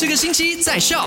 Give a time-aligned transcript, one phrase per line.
[0.00, 1.06] 这个星期在笑。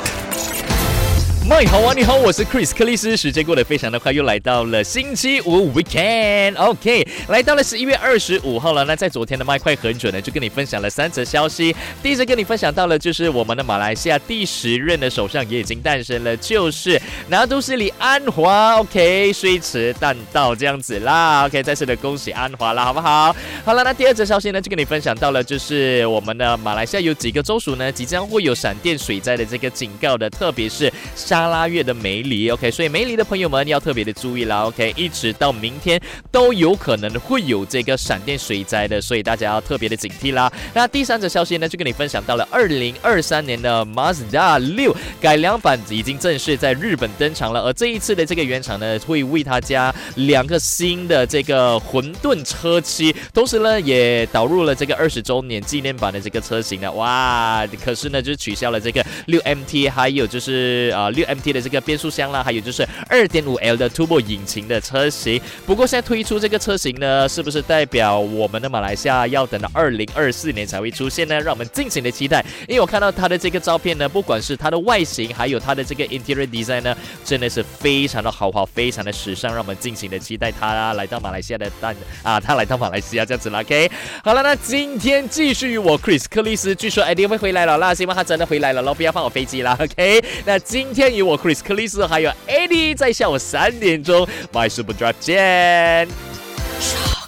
[1.46, 3.18] 麦好啊，你好，我是 Chris 克里斯。
[3.18, 6.56] 时间过得非常的快，又来到了星期五 weekend。
[6.58, 8.86] OK，来到了十一月二十五号了。
[8.86, 11.76] 那在昨天的麦快很准呢，就跟你分享了三则消息。
[12.02, 18.78] 第一则跟你分享到了，就是我们的马来西亚第十任的首相也已经诞生了，就是拿督斯里安华。
[18.78, 21.46] OK，虽迟但到这样子啦。
[21.46, 23.36] OK，再次的恭喜安华啦，好不好？
[23.66, 30.92] 好了，那第二则消息呢，就跟你分享到了，就是我们的马来西亚有几个州属呢，即将会有闪电水灾的这个警告的，特别是。
[31.34, 36.00] 沙拉月的梅里，OK，所以梅里的朋友们要特别的注意啦，OK，一直到明天
[36.32, 40.54] 都有可能会有这个闪电水灾的，所以大家要特别的警惕啦。
[40.76, 56.92] 那第三则消息呢，就跟你分享到了二零二三年的 Mazda 六改良版已经正式在日本登场了，而这一次的这个原厂呢，会为它加两个新的这个混沌车漆，同时呢，也导入了这个二十周年纪念版的这个车型了。
[56.92, 61.23] 哇，可是呢，就取消了这个六 MT，还有就是啊六。
[61.26, 65.42] MT 的这个变速箱啦，还有就是二点五 L 的 Turbo 引擎的车型。
[65.66, 71.40] 不过现在推出这个车型呢，是不是代表我们的马来西亚要等到二零二四年才会出现呢？
[71.40, 72.44] 让我们尽情的期待。
[72.68, 83.62] 因为我看到它的这个照片呢，不管是它的外形，还有它的这个 Interior Design 呢，真的是非常的豪华，非常的时尚，让我们尽情的期待它来到马来西亚的诞啊，它来到马来西亚这样子啦。
[83.62, 83.90] OK，
[84.24, 89.78] 好了，那今天继续我 Chris 克里斯，据说 Eddie 会回来了啦，希望他真的回来了喽，不要放我飞机啦。
[89.80, 91.13] OK，那今天。
[91.16, 96.08] 有我 Chris 克里斯，还有 Eddie 在下午三点钟，My Super Drive 见。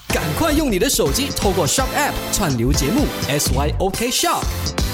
[0.07, 4.84] 赶快用你的手机透过 Shop App 串流节目 SYOK Shop。